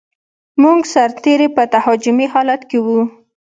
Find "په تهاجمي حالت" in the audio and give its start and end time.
1.55-2.61